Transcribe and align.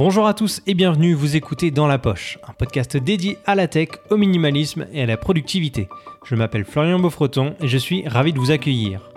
Bonjour 0.00 0.26
à 0.26 0.32
tous 0.32 0.62
et 0.66 0.72
bienvenue, 0.72 1.12
vous 1.12 1.36
écoutez 1.36 1.70
Dans 1.70 1.86
la 1.86 1.98
Poche, 1.98 2.38
un 2.48 2.54
podcast 2.54 2.96
dédié 2.96 3.36
à 3.44 3.54
la 3.54 3.68
tech, 3.68 3.88
au 4.08 4.16
minimalisme 4.16 4.86
et 4.94 5.02
à 5.02 5.06
la 5.06 5.18
productivité. 5.18 5.90
Je 6.24 6.36
m'appelle 6.36 6.64
Florian 6.64 6.98
Beaufreton 6.98 7.54
et 7.60 7.68
je 7.68 7.76
suis 7.76 8.08
ravi 8.08 8.32
de 8.32 8.38
vous 8.38 8.50
accueillir. 8.50 9.10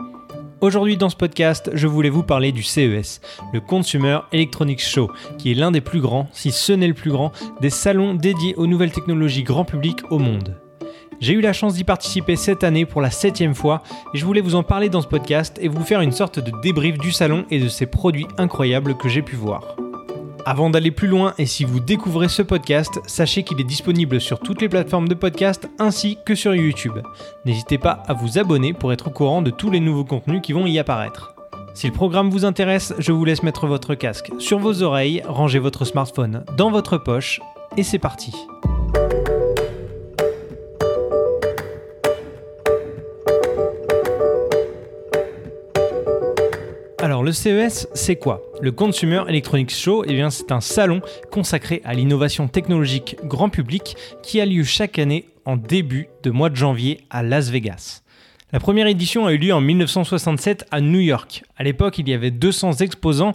Aujourd'hui 0.59 0.97
dans 0.97 1.07
ce 1.07 1.15
podcast, 1.15 1.71
je 1.73 1.87
voulais 1.87 2.09
vous 2.09 2.23
parler 2.23 2.51
du 2.51 2.63
CES, 2.63 3.21
le 3.53 3.61
Consumer 3.61 4.19
Electronics 4.33 4.83
Show, 4.83 5.09
qui 5.37 5.51
est 5.51 5.55
l'un 5.55 5.71
des 5.71 5.79
plus 5.79 6.01
grands, 6.01 6.27
si 6.33 6.51
ce 6.51 6.73
n'est 6.73 6.89
le 6.89 6.93
plus 6.93 7.11
grand, 7.11 7.31
des 7.61 7.69
salons 7.69 8.13
dédiés 8.13 8.53
aux 8.55 8.67
nouvelles 8.67 8.91
technologies 8.91 9.43
grand 9.43 9.63
public 9.63 9.99
au 10.09 10.19
monde. 10.19 10.57
J'ai 11.21 11.31
eu 11.31 11.39
la 11.39 11.53
chance 11.53 11.75
d'y 11.75 11.85
participer 11.85 12.35
cette 12.35 12.65
année 12.65 12.85
pour 12.85 12.99
la 12.99 13.09
septième 13.09 13.55
fois 13.55 13.83
et 14.13 14.17
je 14.17 14.25
voulais 14.25 14.41
vous 14.41 14.55
en 14.55 14.63
parler 14.63 14.89
dans 14.89 15.01
ce 15.01 15.07
podcast 15.07 15.57
et 15.61 15.69
vous 15.69 15.85
faire 15.85 16.01
une 16.01 16.11
sorte 16.11 16.39
de 16.39 16.51
débrief 16.61 16.97
du 16.97 17.13
salon 17.13 17.45
et 17.51 17.61
de 17.61 17.69
ses 17.69 17.85
produits 17.85 18.27
incroyables 18.37 18.97
que 18.97 19.07
j'ai 19.07 19.21
pu 19.21 19.37
voir. 19.37 19.77
Avant 20.45 20.69
d'aller 20.69 20.91
plus 20.91 21.07
loin 21.07 21.33
et 21.37 21.45
si 21.45 21.63
vous 21.63 21.79
découvrez 21.79 22.27
ce 22.27 22.41
podcast, 22.41 22.99
sachez 23.05 23.43
qu'il 23.43 23.61
est 23.61 23.65
disponible 23.65 24.19
sur 24.19 24.39
toutes 24.39 24.61
les 24.61 24.67
plateformes 24.67 25.07
de 25.07 25.13
podcast 25.13 25.69
ainsi 25.79 26.17
que 26.25 26.35
sur 26.35 26.53
YouTube. 26.53 26.99
N'hésitez 27.45 27.77
pas 27.77 28.03
à 28.07 28.13
vous 28.13 28.37
abonner 28.37 28.73
pour 28.73 28.91
être 28.91 29.07
au 29.07 29.11
courant 29.11 29.41
de 29.41 29.51
tous 29.51 29.71
les 29.71 29.79
nouveaux 29.79 30.03
contenus 30.03 30.41
qui 30.41 30.51
vont 30.51 30.67
y 30.67 30.79
apparaître. 30.79 31.33
Si 31.73 31.87
le 31.87 31.93
programme 31.93 32.29
vous 32.29 32.45
intéresse, 32.45 32.93
je 32.99 33.13
vous 33.13 33.23
laisse 33.23 33.41
mettre 33.41 33.67
votre 33.67 33.95
casque 33.95 34.31
sur 34.37 34.59
vos 34.59 34.83
oreilles, 34.83 35.23
ranger 35.25 35.59
votre 35.59 35.85
smartphone 35.85 36.43
dans 36.57 36.71
votre 36.71 36.97
poche 36.97 37.39
et 37.77 37.83
c'est 37.83 37.99
parti. 37.99 38.33
Le 47.23 47.31
CES, 47.31 47.87
c'est 47.93 48.17
quoi? 48.17 48.41
Le 48.59 48.73
Consumer 48.73 49.23
Electronics 49.29 49.73
Show, 49.73 50.03
eh 50.05 50.29
c'est 50.29 50.51
un 50.51 50.59
salon 50.59 50.99
consacré 51.31 51.81
à 51.85 51.93
l'innovation 51.93 52.49
technologique 52.49 53.15
grand 53.23 53.47
public 53.47 53.95
qui 54.21 54.41
a 54.41 54.45
lieu 54.45 54.65
chaque 54.65 54.99
année 54.99 55.29
en 55.45 55.55
début 55.55 56.09
de 56.23 56.31
mois 56.31 56.49
de 56.49 56.57
janvier 56.57 56.99
à 57.09 57.23
Las 57.23 57.49
Vegas. 57.49 58.01
La 58.51 58.59
première 58.59 58.87
édition 58.87 59.25
a 59.25 59.31
eu 59.31 59.37
lieu 59.37 59.53
en 59.53 59.61
1967 59.61 60.65
à 60.69 60.81
New 60.81 60.99
York. 60.99 61.45
À 61.55 61.63
l'époque, 61.63 61.97
il 61.97 62.09
y 62.09 62.13
avait 62.13 62.29
200 62.29 62.73
exposants 62.81 63.31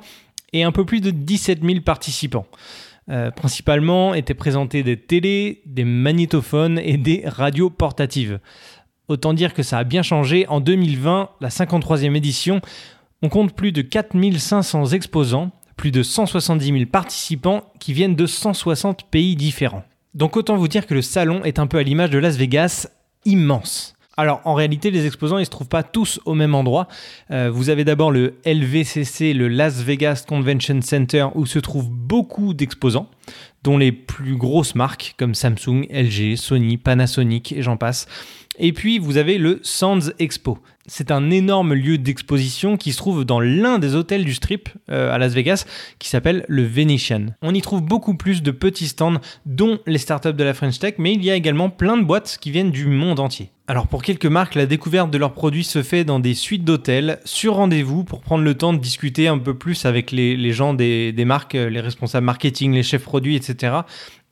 et 0.52 0.64
un 0.64 0.72
peu 0.72 0.84
plus 0.84 1.00
de 1.00 1.10
17 1.10 1.64
000 1.64 1.80
participants. 1.80 2.46
Euh, 3.08 3.30
principalement 3.30 4.12
étaient 4.12 4.34
présentés 4.34 4.82
des 4.82 4.98
télés, 4.98 5.62
des 5.64 5.84
magnétophones 5.84 6.78
et 6.78 6.98
des 6.98 7.22
radios 7.24 7.70
portatives. 7.70 8.38
Autant 9.08 9.32
dire 9.32 9.54
que 9.54 9.62
ça 9.62 9.78
a 9.78 9.84
bien 9.84 10.02
changé. 10.02 10.46
En 10.48 10.60
2020, 10.60 11.30
la 11.40 11.48
53e 11.48 12.14
édition, 12.14 12.60
on 13.22 13.28
compte 13.28 13.54
plus 13.54 13.72
de 13.72 13.82
4500 13.82 14.86
exposants, 14.86 15.50
plus 15.76 15.90
de 15.90 16.02
170 16.02 16.66
000 16.66 16.90
participants 16.90 17.72
qui 17.78 17.92
viennent 17.92 18.16
de 18.16 18.26
160 18.26 19.04
pays 19.10 19.36
différents. 19.36 19.84
Donc 20.14 20.36
autant 20.36 20.56
vous 20.56 20.68
dire 20.68 20.86
que 20.86 20.94
le 20.94 21.02
salon 21.02 21.44
est 21.44 21.58
un 21.58 21.66
peu 21.66 21.78
à 21.78 21.82
l'image 21.82 22.10
de 22.10 22.18
Las 22.18 22.36
Vegas, 22.36 22.88
immense. 23.24 23.94
Alors 24.16 24.40
en 24.44 24.54
réalité, 24.54 24.90
les 24.90 25.06
exposants, 25.06 25.38
ils 25.38 25.44
se 25.44 25.50
trouvent 25.50 25.68
pas 25.68 25.84
tous 25.84 26.20
au 26.24 26.34
même 26.34 26.56
endroit. 26.56 26.88
Euh, 27.30 27.50
vous 27.52 27.70
avez 27.70 27.84
d'abord 27.84 28.10
le 28.10 28.34
LVCC, 28.44 29.32
le 29.32 29.46
Las 29.46 29.80
Vegas 29.82 30.24
Convention 30.26 30.80
Center, 30.82 31.28
où 31.36 31.46
se 31.46 31.60
trouvent 31.60 31.88
beaucoup 31.88 32.52
d'exposants, 32.52 33.08
dont 33.62 33.78
les 33.78 33.92
plus 33.92 34.34
grosses 34.34 34.74
marques 34.74 35.14
comme 35.18 35.34
Samsung, 35.34 35.86
LG, 35.90 36.36
Sony, 36.36 36.78
Panasonic 36.78 37.52
et 37.52 37.62
j'en 37.62 37.76
passe. 37.76 38.08
Et 38.58 38.72
puis 38.72 38.98
vous 38.98 39.16
avez 39.16 39.38
le 39.38 39.60
Sands 39.62 40.10
Expo. 40.18 40.58
C'est 40.86 41.10
un 41.10 41.30
énorme 41.30 41.74
lieu 41.74 41.98
d'exposition 41.98 42.76
qui 42.76 42.92
se 42.92 42.96
trouve 42.96 43.24
dans 43.24 43.40
l'un 43.40 43.78
des 43.78 43.94
hôtels 43.94 44.24
du 44.24 44.34
Strip 44.34 44.70
euh, 44.90 45.12
à 45.12 45.18
Las 45.18 45.34
Vegas 45.34 45.64
qui 45.98 46.08
s'appelle 46.08 46.44
le 46.48 46.64
Venetian. 46.64 47.26
On 47.42 47.54
y 47.54 47.60
trouve 47.60 47.82
beaucoup 47.82 48.14
plus 48.14 48.42
de 48.42 48.50
petits 48.50 48.88
stands 48.88 49.20
dont 49.46 49.78
les 49.86 49.98
startups 49.98 50.32
de 50.32 50.44
la 50.44 50.54
French 50.54 50.78
Tech, 50.78 50.94
mais 50.98 51.12
il 51.12 51.22
y 51.22 51.30
a 51.30 51.34
également 51.34 51.70
plein 51.70 51.98
de 51.98 52.04
boîtes 52.04 52.38
qui 52.40 52.50
viennent 52.50 52.70
du 52.70 52.86
monde 52.86 53.20
entier. 53.20 53.50
Alors 53.68 53.86
pour 53.86 54.02
quelques 54.02 54.26
marques, 54.26 54.54
la 54.54 54.64
découverte 54.64 55.10
de 55.10 55.18
leurs 55.18 55.34
produits 55.34 55.62
se 55.62 55.82
fait 55.82 56.04
dans 56.04 56.20
des 56.20 56.34
suites 56.34 56.64
d'hôtels, 56.64 57.20
sur 57.24 57.56
rendez-vous, 57.56 58.02
pour 58.02 58.22
prendre 58.22 58.42
le 58.42 58.54
temps 58.54 58.72
de 58.72 58.78
discuter 58.78 59.28
un 59.28 59.38
peu 59.38 59.52
plus 59.54 59.84
avec 59.84 60.10
les, 60.10 60.52
gens 60.52 60.72
des, 60.72 61.12
des 61.12 61.24
marques, 61.26 61.52
les 61.52 61.80
responsables 61.80 62.24
marketing, 62.24 62.72
les 62.72 62.82
chefs 62.82 63.04
produits, 63.04 63.36
etc. 63.36 63.80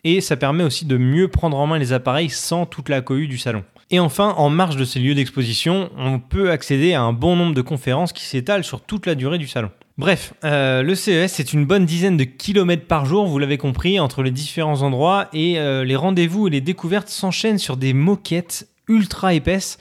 Et 0.05 0.23
ça 0.23 0.37
permet 0.37 0.65
aussi 0.65 0.87
de 0.87 0.97
mieux 0.97 1.29
prendre 1.29 1.59
en 1.59 1.67
main 1.67 1.79
les 1.79 1.93
appareils 1.93 2.31
sans 2.31 2.65
toute 2.65 2.89
la 2.89 3.03
cohue 3.03 3.29
du 3.29 3.37
salon. 3.37 3.63
Et 3.91 4.01
enfin, 4.01 4.35
en 4.37 4.51
marge 4.51 4.77
de 4.77 4.85
ces 4.85 4.99
lieux 4.99 5.15
d'exposition, 5.15 5.91
on 5.97 6.19
peut 6.19 6.51
accéder 6.51 6.95
à 6.95 7.03
un 7.03 7.13
bon 7.13 7.37
nombre 7.37 7.55
de 7.55 7.63
conférences 7.63 8.13
qui 8.13 8.25
s'étalent 8.25 8.65
sur 8.65 8.81
toute 8.81 9.07
la 9.07 9.15
durée 9.15 9.39
du 9.39 9.47
salon. 9.47 9.71
Bref, 9.97 10.35
euh, 10.45 10.83
le 10.83 10.95
CES, 10.95 11.33
c'est 11.33 11.53
une 11.53 11.65
bonne 11.65 11.87
dizaine 11.87 12.17
de 12.17 12.25
kilomètres 12.25 12.87
par 12.87 13.07
jour, 13.07 13.27
vous 13.27 13.39
l'avez 13.39 13.59
compris, 13.59 13.99
entre 13.99 14.23
les 14.23 14.31
différents 14.31 14.83
endroits, 14.83 15.29
et 15.33 15.59
euh, 15.59 15.85
les 15.85 15.97
rendez-vous 15.97 16.49
et 16.49 16.51
les 16.51 16.61
découvertes 16.61 17.09
s'enchaînent 17.09 17.59
sur 17.59 17.77
des 17.77 17.95
moquettes 17.95 18.69
ultra 18.89 19.33
épaisses 19.33 19.79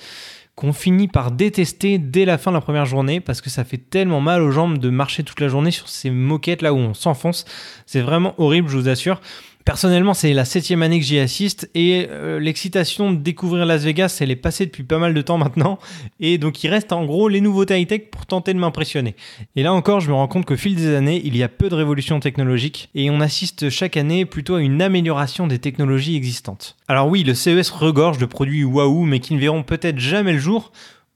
qu'on 0.56 0.72
finit 0.72 1.10
par 1.10 1.32
détester 1.32 1.98
dès 1.98 2.24
la 2.24 2.38
fin 2.38 2.52
de 2.52 2.56
la 2.56 2.62
première 2.62 2.86
journée 2.86 3.20
parce 3.20 3.42
que 3.42 3.50
ça 3.50 3.66
fait 3.66 3.78
tellement 3.78 4.22
mal 4.22 4.42
aux 4.42 4.52
jambes 4.52 4.78
de 4.78 4.90
marcher 4.90 5.24
toute 5.24 5.42
la 5.42 5.50
journée 5.50 5.72
sur 5.72 5.90
ces 5.90 6.10
moquettes 6.10 6.62
là 6.62 6.74
où 6.74 6.78
on 6.78 6.94
s'enfonce. 6.94 7.44
C'est 7.86 8.00
vraiment 8.00 8.36
horrible, 8.38 8.70
je 8.70 8.78
vous 8.78 8.88
assure. 8.88 9.20
Personnellement, 9.66 10.14
c'est 10.14 10.32
la 10.34 10.46
septième 10.46 10.84
année 10.84 11.00
que 11.00 11.06
j'y 11.06 11.18
assiste 11.18 11.72
et 11.74 12.06
euh, 12.12 12.40
l'excitation 12.40 13.12
de 13.12 13.18
découvrir 13.18 13.66
Las 13.66 13.84
Vegas, 13.84 14.20
elle 14.22 14.30
est 14.30 14.36
passée 14.36 14.68
depuis 14.68 14.84
pas 14.84 15.00
mal 15.00 15.16
de 15.16 15.22
temps 15.24 15.40
maintenant. 15.40 15.80
Et 16.20 16.38
donc, 16.38 16.64
il 16.64 16.68
reste 16.68 16.94
en 16.94 17.04
gros 17.04 17.30
les 17.30 17.42
nouveautés 17.42 17.82
high-tech 17.82 18.12
pour 18.12 18.28
tenter 18.28 18.54
de 18.54 18.60
m'impressionner. 18.60 19.16
Et 19.56 19.64
là 19.64 19.74
encore, 19.74 20.02
je 20.02 20.10
me 20.10 20.14
rends 20.14 20.28
compte 20.28 20.46
qu'au 20.46 20.56
fil 20.56 20.76
des 20.76 20.94
années, 20.94 21.20
il 21.26 21.36
y 21.36 21.42
a 21.42 21.50
peu 21.50 21.68
de 21.68 21.74
révolutions 21.74 22.20
technologiques 22.20 22.92
et 22.94 23.10
on 23.10 23.20
assiste 23.20 23.72
chaque 23.72 23.98
année 23.98 24.26
plutôt 24.26 24.54
à 24.54 24.62
une 24.62 24.84
amélioration 24.84 25.48
des 25.48 25.58
technologies 25.58 26.16
existantes. 26.16 26.78
Alors 26.88 27.08
oui, 27.08 27.24
le 27.24 27.34
CES 27.34 27.72
regorge 27.72 28.20
de 28.20 28.28
produits 28.28 28.64
waouh, 28.64 29.04
mais 29.04 29.20
qui 29.20 29.34
ne 29.34 29.40
verront 29.40 29.64
peut-être 29.64 29.98
jamais 29.98 30.34
le 30.34 30.40
jour 30.40 30.72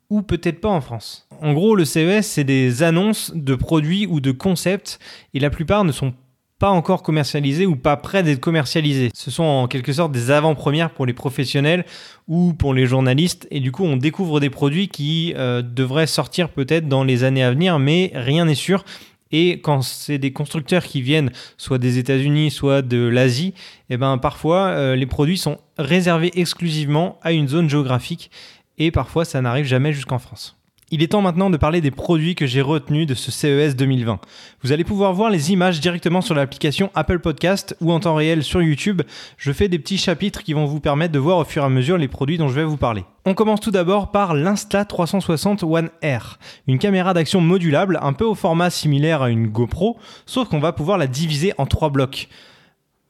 ou 0.09 0.23
peut-être 0.23 0.59
pas 0.59 0.69
en 0.69 0.81
France. 0.81 1.27
En 1.39 1.53
gros, 1.53 1.75
le 1.75 1.85
CES, 1.85 2.25
c'est 2.25 2.45
des 2.45 2.81
annonces 2.81 3.31
de 3.35 3.53
produits 3.53 4.07
ou 4.07 4.21
de 4.21 4.31
concepts 4.31 4.99
et 5.35 5.39
la 5.39 5.51
plupart 5.51 5.83
ne 5.83 5.91
sont 5.91 6.13
pas 6.13 6.17
pas 6.59 6.69
encore 6.69 7.01
commercialisés 7.01 7.65
ou 7.65 7.77
pas 7.77 7.95
prêts 7.95 8.21
d'être 8.21 8.41
commercialisés. 8.41 9.09
Ce 9.13 9.31
sont 9.31 9.43
en 9.43 9.67
quelque 9.67 9.93
sorte 9.93 10.11
des 10.11 10.29
avant-premières 10.29 10.91
pour 10.91 11.05
les 11.05 11.13
professionnels 11.13 11.85
ou 12.27 12.53
pour 12.53 12.73
les 12.73 12.85
journalistes 12.85 13.47
et 13.49 13.61
du 13.61 13.71
coup 13.71 13.85
on 13.85 13.95
découvre 13.95 14.41
des 14.41 14.49
produits 14.49 14.89
qui 14.89 15.33
euh, 15.37 15.61
devraient 15.61 16.05
sortir 16.05 16.49
peut-être 16.49 16.87
dans 16.89 17.05
les 17.05 17.23
années 17.23 17.43
à 17.43 17.51
venir 17.51 17.79
mais 17.79 18.11
rien 18.13 18.45
n'est 18.45 18.55
sûr. 18.55 18.83
Et 19.31 19.61
quand 19.61 19.83
c'est 19.83 20.17
des 20.17 20.33
constructeurs 20.33 20.83
qui 20.83 21.01
viennent 21.01 21.31
soit 21.57 21.77
des 21.77 21.97
États-Unis, 21.97 22.51
soit 22.51 22.81
de 22.81 23.07
l'Asie, 23.07 23.53
eh 23.89 23.95
ben 23.95 24.17
parfois 24.17 24.67
euh, 24.69 24.95
les 24.95 25.05
produits 25.05 25.37
sont 25.37 25.59
réservés 25.77 26.31
exclusivement 26.35 27.19
à 27.21 27.31
une 27.31 27.47
zone 27.47 27.69
géographique 27.69 28.31
et 28.77 28.91
parfois 28.91 29.23
ça 29.23 29.41
n'arrive 29.41 29.65
jamais 29.65 29.93
jusqu'en 29.93 30.19
France. 30.19 30.58
Il 30.91 31.03
est 31.03 31.09
temps 31.09 31.21
maintenant 31.21 31.51
de 31.51 31.57
parler 31.57 31.81
des 31.81 31.91
produits 31.91 32.33
que 32.33 32.47
j'ai 32.47 32.61
retenus 32.61 33.05
de 33.05 33.13
ce 33.13 33.29
CES 33.29 33.75
2020. 33.75 34.19
Vous 34.63 34.71
allez 34.71 34.83
pouvoir 34.83 35.13
voir 35.13 35.29
les 35.29 35.51
images 35.51 35.79
directement 35.79 36.21
sur 36.21 36.33
l'application 36.33 36.89
Apple 36.95 37.19
Podcast 37.19 37.77
ou 37.79 37.91
en 37.91 37.99
temps 37.99 38.15
réel 38.15 38.43
sur 38.43 38.63
YouTube. 38.63 39.03
Je 39.37 39.51
fais 39.51 39.67
des 39.67 39.77
petits 39.77 39.99
chapitres 39.99 40.41
qui 40.41 40.53
vont 40.53 40.65
vous 40.65 40.79
permettre 40.79 41.13
de 41.13 41.19
voir 41.19 41.37
au 41.37 41.43
fur 41.43 41.61
et 41.61 41.65
à 41.67 41.69
mesure 41.69 41.99
les 41.99 42.07
produits 42.07 42.39
dont 42.39 42.47
je 42.47 42.55
vais 42.55 42.63
vous 42.63 42.75
parler. 42.75 43.03
On 43.25 43.35
commence 43.35 43.59
tout 43.59 43.69
d'abord 43.69 44.09
par 44.09 44.33
l'Insta360 44.33 45.63
One 45.63 45.91
R, 46.03 46.39
une 46.67 46.79
caméra 46.79 47.13
d'action 47.13 47.39
modulable 47.39 47.99
un 48.01 48.13
peu 48.13 48.25
au 48.25 48.33
format 48.33 48.71
similaire 48.71 49.21
à 49.21 49.29
une 49.29 49.45
GoPro, 49.45 49.97
sauf 50.25 50.49
qu'on 50.49 50.59
va 50.59 50.73
pouvoir 50.73 50.97
la 50.97 51.05
diviser 51.05 51.53
en 51.59 51.67
trois 51.67 51.91
blocs. 51.91 52.29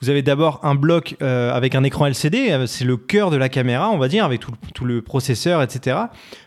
Vous 0.01 0.09
avez 0.09 0.21
d'abord 0.21 0.61
un 0.63 0.75
bloc 0.75 1.17
euh, 1.21 1.53
avec 1.53 1.75
un 1.75 1.83
écran 1.83 2.05
LCD, 2.05 2.51
euh, 2.51 2.67
c'est 2.67 2.85
le 2.85 2.95
cœur 2.95 3.31
de 3.31 3.35
la 3.35 3.49
caméra, 3.49 3.89
on 3.89 3.97
va 3.97 4.07
dire, 4.07 4.23
avec 4.23 4.39
tout, 4.73 4.85
le 4.85 5.01
processeur, 5.01 5.61
etc. 5.61 5.97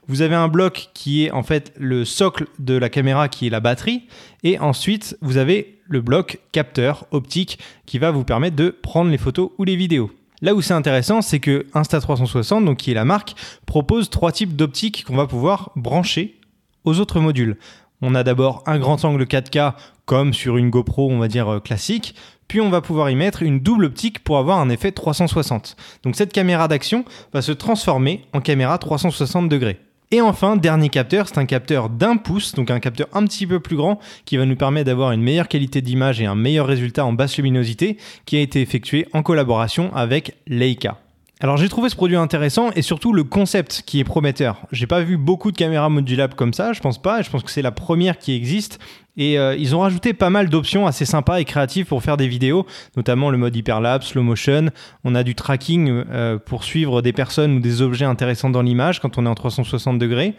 Vous 0.08 0.22
avez 0.22 0.34
un 0.34 0.48
bloc 0.48 0.88
qui 0.94 1.24
est 1.24 1.30
en 1.32 1.42
fait 1.42 1.74
le 1.76 2.06
socle 2.06 2.46
de 2.58 2.74
la 2.74 2.88
caméra, 2.88 3.28
qui 3.28 3.46
est 3.46 3.50
la 3.50 3.60
batterie. 3.60 4.04
Et 4.42 4.58
ensuite, 4.58 5.18
vous 5.20 5.36
avez 5.36 5.80
le 5.86 6.00
bloc 6.00 6.40
capteur 6.52 7.06
optique 7.10 7.58
qui 7.84 7.98
va 7.98 8.10
vous 8.10 8.24
permettre 8.24 8.56
de 8.56 8.70
prendre 8.70 9.10
les 9.10 9.18
photos 9.18 9.50
ou 9.58 9.64
les 9.64 9.76
vidéos. 9.76 10.10
Là 10.40 10.54
où 10.54 10.62
c'est 10.62 10.74
intéressant, 10.74 11.20
c'est 11.20 11.38
que 11.38 11.66
Insta360, 11.74 12.64
donc 12.64 12.78
qui 12.78 12.90
est 12.90 12.94
la 12.94 13.04
marque, 13.04 13.34
propose 13.66 14.08
trois 14.08 14.32
types 14.32 14.56
d'optiques 14.56 15.04
qu'on 15.04 15.16
va 15.16 15.26
pouvoir 15.26 15.72
brancher 15.76 16.40
aux 16.84 16.98
autres 16.98 17.20
modules. 17.20 17.58
On 18.00 18.16
a 18.16 18.24
d'abord 18.24 18.64
un 18.66 18.78
grand 18.78 19.04
angle 19.04 19.24
4K 19.24 19.74
comme 20.04 20.34
sur 20.34 20.56
une 20.56 20.70
GoPro, 20.70 21.10
on 21.10 21.18
va 21.18 21.28
dire 21.28 21.48
euh, 21.48 21.60
classique, 21.60 22.16
puis 22.48 22.60
on 22.60 22.70
va 22.70 22.80
pouvoir 22.80 23.10
y 23.10 23.16
mettre 23.16 23.42
une 23.42 23.60
double 23.60 23.86
optique 23.86 24.22
pour 24.24 24.38
avoir 24.38 24.58
un 24.58 24.68
effet 24.68 24.92
360. 24.92 25.76
Donc 26.02 26.16
cette 26.16 26.32
caméra 26.32 26.68
d'action 26.68 27.04
va 27.32 27.42
se 27.42 27.52
transformer 27.52 28.26
en 28.32 28.40
caméra 28.40 28.78
360 28.78 29.48
degrés. 29.48 29.78
Et 30.12 30.20
enfin, 30.20 30.56
dernier 30.56 30.90
capteur, 30.90 31.26
c'est 31.26 31.38
un 31.38 31.46
capteur 31.46 31.88
d'un 31.88 32.18
pouce, 32.18 32.54
donc 32.54 32.70
un 32.70 32.80
capteur 32.80 33.08
un 33.14 33.24
petit 33.24 33.46
peu 33.46 33.60
plus 33.60 33.76
grand 33.76 33.98
qui 34.26 34.36
va 34.36 34.44
nous 34.44 34.56
permettre 34.56 34.84
d'avoir 34.84 35.12
une 35.12 35.22
meilleure 35.22 35.48
qualité 35.48 35.80
d'image 35.80 36.20
et 36.20 36.26
un 36.26 36.34
meilleur 36.34 36.66
résultat 36.66 37.06
en 37.06 37.14
basse 37.14 37.38
luminosité 37.38 37.96
qui 38.26 38.36
a 38.36 38.40
été 38.40 38.60
effectué 38.60 39.06
en 39.14 39.22
collaboration 39.22 39.90
avec 39.94 40.36
Leica. 40.46 40.98
Alors 41.40 41.56
j'ai 41.56 41.68
trouvé 41.68 41.88
ce 41.88 41.96
produit 41.96 42.14
intéressant 42.14 42.70
et 42.76 42.82
surtout 42.82 43.12
le 43.12 43.24
concept 43.24 43.82
qui 43.84 43.98
est 43.98 44.04
prometteur. 44.04 44.60
J'ai 44.70 44.86
pas 44.86 45.00
vu 45.00 45.16
beaucoup 45.16 45.50
de 45.50 45.56
caméras 45.56 45.88
modulables 45.88 46.34
comme 46.34 46.54
ça, 46.54 46.72
je 46.72 46.80
pense 46.80 47.02
pas, 47.02 47.20
je 47.22 47.30
pense 47.30 47.42
que 47.42 47.50
c'est 47.50 47.62
la 47.62 47.72
première 47.72 48.18
qui 48.18 48.32
existe 48.32 48.78
Et 49.16 49.38
euh, 49.38 49.54
ils 49.56 49.76
ont 49.76 49.80
rajouté 49.80 50.14
pas 50.14 50.30
mal 50.30 50.48
d'options 50.48 50.86
assez 50.86 51.04
sympas 51.04 51.40
et 51.40 51.44
créatives 51.44 51.86
pour 51.86 52.02
faire 52.02 52.16
des 52.16 52.28
vidéos, 52.28 52.66
notamment 52.96 53.30
le 53.30 53.36
mode 53.36 53.54
hyperlapse, 53.54 54.08
slow 54.08 54.22
motion. 54.22 54.70
On 55.04 55.14
a 55.14 55.22
du 55.22 55.34
tracking 55.34 56.04
euh, 56.10 56.38
pour 56.38 56.64
suivre 56.64 57.02
des 57.02 57.12
personnes 57.12 57.56
ou 57.56 57.60
des 57.60 57.82
objets 57.82 58.06
intéressants 58.06 58.50
dans 58.50 58.62
l'image 58.62 59.00
quand 59.00 59.18
on 59.18 59.26
est 59.26 59.28
en 59.28 59.34
360 59.34 59.98
degrés. 59.98 60.34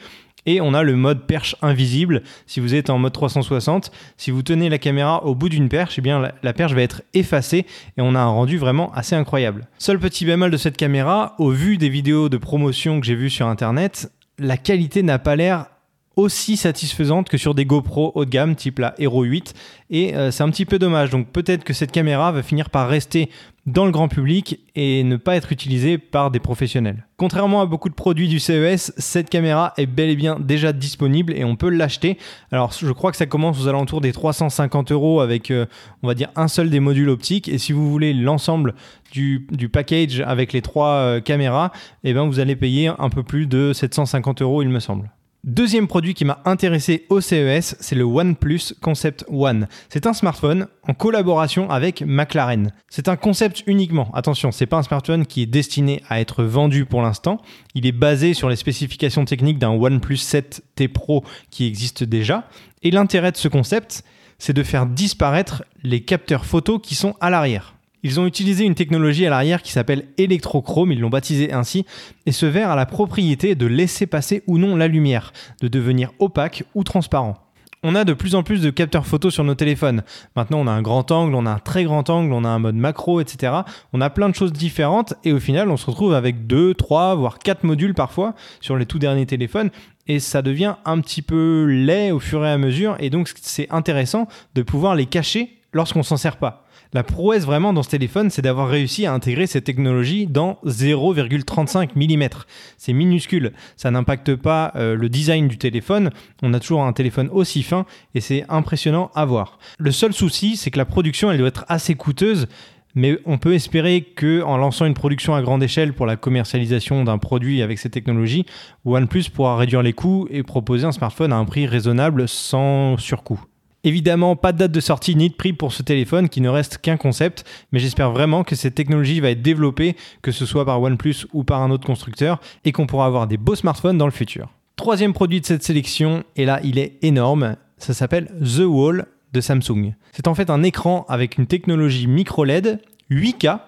Et 0.46 0.60
on 0.60 0.74
a 0.74 0.84
le 0.84 0.96
mode 0.96 1.26
perche 1.26 1.56
invisible. 1.62 2.22
Si 2.48 2.60
vous 2.60 2.76
êtes 2.76 2.90
en 2.90 2.98
mode 2.98 3.14
360, 3.14 3.92
si 4.18 4.32
vous 4.32 4.42
tenez 4.42 4.68
la 4.70 4.78
caméra 4.78 5.24
au 5.24 5.36
bout 5.36 5.48
d'une 5.48 5.70
perche, 5.70 6.00
eh 6.00 6.02
bien 6.02 6.22
la, 6.42 6.54
perche 6.54 6.74
va 6.74 6.82
être 6.82 7.02
effacée 7.14 7.66
et 7.98 8.02
on 8.02 8.14
a 8.16 8.20
un 8.20 8.28
rendu 8.28 8.58
vraiment 8.58 8.92
assez 8.94 9.16
incroyable. 9.16 9.68
Seul 9.78 10.00
petit 10.00 10.26
bémol 10.26 10.52
de 10.52 10.58
cette 10.58 10.76
caméra, 10.76 11.36
au 11.38 11.52
vu 11.52 11.78
des 11.78 11.88
vidéos 11.88 12.28
de 12.28 12.38
promotion 12.38 13.00
que 13.00 13.06
j'ai 13.06 13.16
vues 13.16 13.30
sur 13.30 13.48
internet, 13.48 14.12
la 14.38 14.58
qualité 14.58 15.02
n'a 15.02 15.20
pas 15.20 15.38
l'air 15.38 15.68
aussi 16.16 16.58
satisfaisante 16.58 17.30
que 17.30 17.38
sur 17.38 17.56
des 17.56 17.66
GoPro 17.66 18.12
haut 18.16 18.26
de 18.26 18.30
gamme 18.30 18.56
type 18.56 18.80
la 18.80 18.94
Hero 18.98 19.24
8 19.24 19.54
et 19.90 20.16
euh, 20.16 20.32
c'est 20.32 20.44
un 20.44 20.50
petit 20.50 20.66
peu 20.66 20.80
dommage 20.80 21.10
donc 21.10 21.28
peut-être 21.30 21.64
que 21.64 21.74
cette 21.74 21.92
caméra 21.92 22.32
va 22.32 22.44
finir 22.44 22.70
par 22.70 22.88
rester 22.88 23.30
dans 23.66 23.86
le 23.86 23.92
grand 23.92 24.10
public 24.10 24.60
et 24.76 25.04
ne 25.04 25.16
pas 25.16 25.36
être 25.36 25.52
utilisée 25.54 25.98
par 25.98 26.32
des 26.32 26.40
professionnels. 26.40 27.08
Contrairement 27.16 27.62
à 27.62 27.66
beaucoup 27.66 27.88
de 27.88 27.94
produits 27.94 28.28
du 28.28 28.40
CES, 28.40 28.92
cette 28.98 29.30
caméra 29.30 29.74
est 29.78 29.86
bel 29.86 30.10
et 30.10 30.16
bien 30.16 30.38
déjà 30.40 30.74
disponible 30.74 31.34
et 31.34 31.46
on 31.46 31.56
peut 31.56 31.70
l'acheter. 31.70 32.18
Alors 32.52 32.74
je 32.74 32.92
crois 32.92 33.12
que 33.12 33.18
ça 33.18 33.26
commence 33.26 33.62
aux 33.62 33.68
alentours 33.68 34.02
des 34.02 34.12
350 34.12 34.92
euros 34.92 35.22
avec 35.22 35.50
euh, 35.50 35.66
on 36.02 36.08
va 36.08 36.14
dire 36.14 36.30
un 36.36 36.50
seul 36.50 36.70
des 36.70 36.82
modules 36.82 37.10
optiques 37.10 37.48
et 37.48 37.58
si 37.58 37.72
vous 37.72 37.90
voulez 37.90 38.14
l'ensemble 38.14 38.76
du, 39.12 39.48
package 39.72 40.22
avec 40.22 40.52
les 40.52 40.62
trois 40.62 40.96
euh, 40.96 41.22
caméras, 41.22 41.72
eh 42.04 42.14
ben 42.14 42.28
vous 42.28 42.40
allez 42.40 42.56
payer 42.56 42.92
un 43.00 43.10
peu 43.10 43.24
plus 43.24 43.48
de 43.48 43.72
750 43.74 44.42
euros 44.42 44.62
il 44.62 44.70
me 44.70 44.80
semble. 44.80 45.10
Deuxième 45.46 45.88
produit 45.88 46.14
qui 46.14 46.24
m'a 46.24 46.42
intéressé 46.46 47.06
au 47.10 47.20
CES, 47.20 47.76
c'est 47.82 47.96
le 47.96 48.06
OnePlus 48.06 48.76
Concept 48.80 49.26
One. 49.28 49.68
C'est 49.90 50.08
un 50.08 50.14
smartphone 50.14 50.68
en 50.88 50.94
collaboration 50.94 51.70
avec 51.70 52.02
McLaren. 52.02 52.72
C'est 52.88 53.10
un 53.10 53.18
concept 53.18 53.62
uniquement. 53.68 54.10
Attention, 54.14 54.54
c'est 54.54 54.68
pas 54.68 54.78
un 54.78 54.84
smartphone 54.84 55.26
qui 55.26 55.42
est 55.42 55.46
destiné 55.46 56.02
à 56.08 56.22
être 56.22 56.46
vendu 56.46 56.86
pour 56.86 57.02
l'instant. 57.02 57.42
Il 57.76 57.86
est 57.86 57.92
basé 57.92 58.34
sur 58.34 58.48
les 58.48 58.56
spécifications 58.56 59.26
techniques 59.26 59.60
d'un 59.60 59.72
OnePlus 59.72 60.16
7T 60.16 60.88
Pro 60.88 61.26
qui 61.50 61.68
existe 61.68 62.06
déjà. 62.06 62.48
Et 62.82 62.92
l'intérêt 62.92 63.34
de 63.34 63.38
ce 63.38 63.50
concept, 63.50 64.06
c'est 64.38 64.54
de 64.54 64.64
faire 64.64 64.86
disparaître 64.86 65.66
les 65.84 66.06
capteurs 66.06 66.46
photo 66.46 66.80
qui 66.80 66.96
sont 66.96 67.16
à 67.20 67.30
l'arrière. 67.30 67.73
Ils 68.04 68.20
ont 68.20 68.26
utilisé 68.26 68.66
une 68.66 68.76
technologie 68.76 69.26
à 69.26 69.30
l'arrière 69.30 69.62
qui 69.62 69.72
s'appelle 69.72 70.06
électrochrome, 70.18 70.92
ils 70.92 71.00
l'ont 71.00 71.10
baptisé 71.10 71.54
ainsi, 71.54 71.86
et 72.26 72.32
ce 72.34 72.46
verre 72.46 72.70
a 72.70 72.76
la 72.76 72.86
propriété 72.86 73.56
de 73.56 73.66
laisser 73.66 74.06
passer 74.06 74.44
ou 74.46 74.58
non 74.58 74.76
la 74.76 74.88
lumière, 74.88 75.32
de 75.62 75.70
devenir 75.70 76.12
opaque 76.20 76.64
ou 76.76 76.84
transparent. 76.84 77.38
On 77.86 77.96
a 77.96 78.06
de 78.06 78.14
plus 78.14 78.34
en 78.36 78.44
plus 78.44 78.62
de 78.62 78.70
capteurs 78.70 79.06
photo 79.06 79.30
sur 79.30 79.44
nos 79.44 79.56
téléphones. 79.56 80.04
Maintenant, 80.38 80.60
on 80.60 80.68
a 80.68 80.72
un 80.72 80.82
grand 80.82 81.12
angle, 81.12 81.36
on 81.36 81.46
a 81.46 81.52
un 81.52 81.60
très 81.60 81.84
grand 81.84 82.10
angle, 82.10 82.32
on 82.32 82.46
a 82.46 82.50
un 82.50 82.60
mode 82.60 82.76
macro, 82.76 83.20
etc. 83.20 83.52
On 83.92 84.00
a 84.00 84.10
plein 84.10 84.30
de 84.30 84.36
choses 84.36 84.54
différentes 84.54 85.14
et 85.26 85.34
au 85.34 85.40
final, 85.40 85.70
on 85.70 85.76
se 85.76 85.86
retrouve 85.88 86.14
avec 86.14 86.48
2, 86.48 86.76
3, 86.76 87.16
voire 87.16 87.40
4 87.40 87.66
modules 87.66 87.94
parfois 87.94 88.36
sur 88.62 88.78
les 88.78 88.86
tout 88.86 89.00
derniers 89.00 89.26
téléphones 89.26 89.70
et 90.08 90.20
ça 90.20 90.42
devient 90.42 90.76
un 90.86 91.02
petit 91.02 91.22
peu 91.22 91.66
laid 91.66 92.12
au 92.12 92.20
fur 92.20 92.46
et 92.46 92.52
à 92.52 92.58
mesure 92.58 92.96
et 93.00 93.10
donc 93.10 93.32
c'est 93.42 93.70
intéressant 93.70 94.28
de 94.56 94.62
pouvoir 94.62 94.96
les 94.96 95.06
cacher 95.06 95.60
lorsqu'on 95.74 96.04
s'en 96.04 96.18
sert 96.18 96.38
pas. 96.38 96.63
La 96.94 97.02
prouesse 97.02 97.46
vraiment 97.46 97.74
dans 97.74 97.82
ce 97.82 97.90
téléphone, 97.90 98.30
c'est 98.30 98.44
d'avoir 98.44 98.70
réussi 98.70 99.08
à 99.08 99.14
intégrer 99.14 99.48
cette 99.48 99.64
technologie 99.64 100.28
dans 100.28 100.60
0,35 100.66 101.90
mm. 101.96 102.30
C'est 102.78 102.94
minuscule, 102.94 103.54
ça 103.78 103.90
n'impacte 103.90 104.36
pas 104.36 104.72
euh, 104.76 104.96
le 104.96 105.10
design 105.10 105.48
du 105.48 105.58
téléphone. 105.58 106.12
On 106.44 106.54
a 106.54 106.60
toujours 106.60 106.84
un 106.84 106.94
téléphone 106.94 107.30
aussi 107.32 107.64
fin 107.64 107.88
et 108.14 108.22
c'est 108.22 108.46
impressionnant 108.48 109.10
à 109.16 109.26
voir. 109.26 109.58
Le 109.80 109.92
seul 109.92 110.14
souci, 110.14 110.56
c'est 110.56 110.70
que 110.70 110.78
la 110.78 110.86
production, 110.86 111.32
elle 111.32 111.40
doit 111.40 111.48
être 111.48 111.66
assez 111.68 111.96
coûteuse. 111.96 112.48
Mais 112.96 113.18
on 113.26 113.40
peut 113.40 113.56
espérer 113.56 114.02
que 114.02 114.44
en 114.44 114.58
lançant 114.58 114.86
une 114.86 114.94
production 114.94 115.34
à 115.34 115.42
grande 115.42 115.64
échelle 115.64 115.94
pour 115.94 116.06
la 116.06 116.16
commercialisation 116.16 117.04
d'un 117.04 117.18
produit 117.18 117.64
avec 117.64 117.80
ces 117.80 117.90
technologies, 117.90 118.46
OnePlus 118.86 119.32
pourra 119.34 119.58
réduire 119.58 119.82
les 119.82 119.94
coûts 119.94 120.28
et 120.30 120.44
proposer 120.44 120.86
un 120.86 120.92
smartphone 120.92 121.34
à 121.34 121.38
un 121.38 121.46
prix 121.46 121.66
raisonnable 121.66 122.28
sans 122.28 122.98
surcoût. 122.98 123.44
Évidemment, 123.86 124.38
pas 124.38 124.54
de 124.54 124.60
date 124.60 124.72
de 124.72 124.80
sortie 124.80 125.16
ni 125.16 125.30
de 125.30 125.34
prix 125.34 125.52
pour 125.52 125.74
ce 125.74 125.84
téléphone 125.84 126.30
qui 126.30 126.40
ne 126.40 126.48
reste 126.48 126.78
qu'un 126.78 126.96
concept, 126.96 127.44
mais 127.72 127.80
j'espère 127.80 128.12
vraiment 128.12 128.46
que 128.46 128.56
cette 128.56 128.76
technologie 128.76 129.20
va 129.20 129.32
être 129.32 129.42
développée, 129.42 129.98
que 130.22 130.32
ce 130.32 130.46
soit 130.46 130.66
par 130.66 130.82
OnePlus 130.82 131.28
ou 131.34 131.44
par 131.44 131.62
un 131.62 131.70
autre 131.70 131.86
constructeur, 131.86 132.40
et 132.64 132.72
qu'on 132.72 132.88
pourra 132.88 133.06
avoir 133.06 133.28
des 133.28 133.38
beaux 133.38 133.56
smartphones 133.56 133.98
dans 133.98 134.06
le 134.06 134.12
futur. 134.12 134.50
Troisième 134.78 135.14
produit 135.14 135.42
de 135.42 135.46
cette 135.46 135.64
sélection, 135.64 136.24
et 136.38 136.46
là 136.46 136.62
il 136.64 136.80
est 136.80 136.98
énorme, 137.02 137.58
ça 137.78 137.94
s'appelle 137.94 138.32
The 138.40 138.62
Wall 138.66 139.06
de 139.34 139.42
Samsung. 139.42 139.94
C'est 140.14 140.28
en 140.28 140.36
fait 140.36 140.50
un 140.50 140.64
écran 140.64 141.06
avec 141.10 141.38
une 141.38 141.48
technologie 141.48 142.08
micro 142.08 142.46
LED 142.46 142.80
8K 143.12 143.60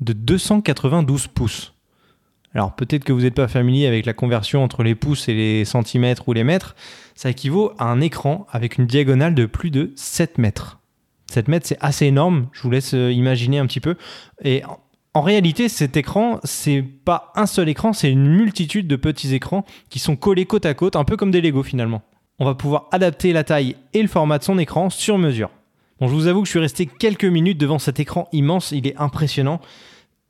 de 0.00 0.12
292 0.12 1.28
pouces. 1.28 1.71
Alors 2.54 2.74
peut-être 2.74 3.04
que 3.04 3.12
vous 3.12 3.22
n'êtes 3.22 3.34
pas 3.34 3.48
familier 3.48 3.86
avec 3.86 4.06
la 4.06 4.12
conversion 4.12 4.62
entre 4.62 4.82
les 4.82 4.94
pouces 4.94 5.28
et 5.28 5.34
les 5.34 5.64
centimètres 5.64 6.28
ou 6.28 6.32
les 6.32 6.44
mètres. 6.44 6.76
Ça 7.14 7.30
équivaut 7.30 7.72
à 7.78 7.86
un 7.86 8.00
écran 8.00 8.46
avec 8.50 8.78
une 8.78 8.86
diagonale 8.86 9.34
de 9.34 9.46
plus 9.46 9.70
de 9.70 9.92
7 9.96 10.38
mètres. 10.38 10.80
7 11.30 11.48
mètres, 11.48 11.66
c'est 11.66 11.78
assez 11.80 12.06
énorme. 12.06 12.48
Je 12.52 12.62
vous 12.62 12.70
laisse 12.70 12.94
euh, 12.94 13.10
imaginer 13.10 13.58
un 13.58 13.66
petit 13.66 13.80
peu. 13.80 13.96
Et 14.44 14.62
en 15.14 15.22
réalité, 15.22 15.68
cet 15.68 15.96
écran, 15.96 16.40
c'est 16.44 16.82
pas 16.82 17.32
un 17.36 17.46
seul 17.46 17.68
écran, 17.68 17.92
c'est 17.92 18.10
une 18.10 18.26
multitude 18.26 18.86
de 18.86 18.96
petits 18.96 19.34
écrans 19.34 19.64
qui 19.90 19.98
sont 19.98 20.16
collés 20.16 20.46
côte 20.46 20.66
à 20.66 20.74
côte, 20.74 20.96
un 20.96 21.04
peu 21.04 21.16
comme 21.16 21.30
des 21.30 21.40
Lego 21.40 21.62
finalement. 21.62 22.02
On 22.38 22.44
va 22.44 22.54
pouvoir 22.54 22.88
adapter 22.92 23.32
la 23.32 23.44
taille 23.44 23.76
et 23.92 24.02
le 24.02 24.08
format 24.08 24.38
de 24.38 24.44
son 24.44 24.58
écran 24.58 24.90
sur 24.90 25.18
mesure. 25.18 25.50
Bon, 26.00 26.08
je 26.08 26.14
vous 26.14 26.26
avoue 26.26 26.40
que 26.40 26.46
je 26.46 26.52
suis 26.52 26.58
resté 26.58 26.86
quelques 26.86 27.26
minutes 27.26 27.58
devant 27.58 27.78
cet 27.78 28.00
écran 28.00 28.28
immense, 28.32 28.72
il 28.72 28.86
est 28.86 28.96
impressionnant 28.96 29.60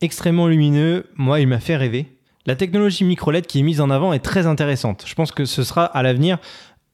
extrêmement 0.02 0.48
lumineux. 0.48 1.06
Moi, 1.16 1.40
il 1.40 1.48
m'a 1.48 1.60
fait 1.60 1.76
rêver. 1.76 2.06
La 2.44 2.56
technologie 2.56 3.04
micro-LED 3.04 3.46
qui 3.46 3.60
est 3.60 3.62
mise 3.62 3.80
en 3.80 3.88
avant 3.88 4.12
est 4.12 4.18
très 4.18 4.46
intéressante. 4.46 5.04
Je 5.06 5.14
pense 5.14 5.32
que 5.32 5.44
ce 5.44 5.62
sera 5.62 5.84
à 5.84 6.02
l'avenir 6.02 6.38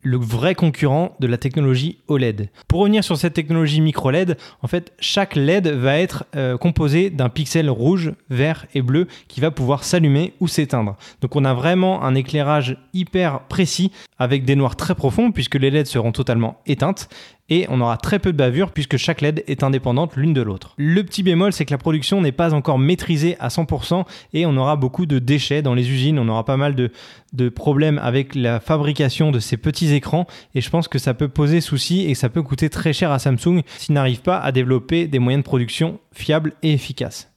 le 0.02 0.16
vrai 0.16 0.54
concurrent 0.54 1.16
de 1.18 1.26
la 1.26 1.38
technologie 1.38 1.98
OLED. 2.06 2.50
Pour 2.68 2.80
revenir 2.80 3.02
sur 3.02 3.16
cette 3.16 3.34
technologie 3.34 3.80
micro-LED, 3.80 4.36
en 4.62 4.68
fait, 4.68 4.92
chaque 5.00 5.34
LED 5.34 5.68
va 5.68 5.98
être 5.98 6.24
euh, 6.36 6.56
composé 6.56 7.10
d'un 7.10 7.28
pixel 7.28 7.68
rouge, 7.68 8.12
vert 8.30 8.66
et 8.74 8.82
bleu 8.82 9.08
qui 9.26 9.40
va 9.40 9.50
pouvoir 9.50 9.84
s'allumer 9.84 10.34
ou 10.40 10.46
s'éteindre. 10.46 10.96
Donc 11.20 11.34
on 11.34 11.44
a 11.44 11.54
vraiment 11.54 12.04
un 12.04 12.14
éclairage 12.14 12.76
hyper 12.92 13.40
précis 13.48 13.90
avec 14.18 14.44
des 14.44 14.56
noirs 14.56 14.76
très 14.76 14.94
profonds 14.94 15.32
puisque 15.32 15.54
les 15.54 15.70
LED 15.70 15.86
seront 15.86 16.12
totalement 16.12 16.60
éteintes 16.66 17.08
et 17.50 17.66
on 17.70 17.80
aura 17.80 17.96
très 17.96 18.18
peu 18.18 18.32
de 18.32 18.36
bavure 18.36 18.72
puisque 18.72 18.96
chaque 18.96 19.20
LED 19.20 19.44
est 19.46 19.62
indépendante 19.62 20.16
l'une 20.16 20.34
de 20.34 20.42
l'autre. 20.42 20.74
Le 20.76 21.02
petit 21.02 21.22
bémol, 21.22 21.52
c'est 21.52 21.64
que 21.64 21.70
la 21.70 21.78
production 21.78 22.20
n'est 22.20 22.32
pas 22.32 22.52
encore 22.54 22.78
maîtrisée 22.78 23.36
à 23.40 23.48
100% 23.48 24.04
et 24.34 24.46
on 24.46 24.56
aura 24.56 24.76
beaucoup 24.76 25.06
de 25.06 25.18
déchets 25.18 25.62
dans 25.62 25.74
les 25.74 25.90
usines, 25.90 26.18
on 26.18 26.28
aura 26.28 26.44
pas 26.44 26.56
mal 26.56 26.74
de, 26.74 26.90
de 27.32 27.48
problèmes 27.48 27.98
avec 28.02 28.34
la 28.34 28.60
fabrication 28.60 29.30
de 29.30 29.38
ces 29.38 29.56
petits 29.56 29.94
écrans 29.94 30.26
et 30.54 30.60
je 30.60 30.70
pense 30.70 30.88
que 30.88 30.98
ça 30.98 31.14
peut 31.14 31.28
poser 31.28 31.60
souci 31.60 32.02
et 32.02 32.14
ça 32.14 32.28
peut 32.28 32.42
coûter 32.42 32.68
très 32.68 32.92
cher 32.92 33.10
à 33.10 33.18
Samsung 33.18 33.62
s'il 33.78 33.94
n'arrive 33.94 34.20
pas 34.20 34.38
à 34.38 34.52
développer 34.52 35.06
des 35.06 35.18
moyens 35.18 35.42
de 35.42 35.48
production 35.48 36.00
fiables 36.12 36.52
et 36.62 36.72
efficaces. 36.72 37.30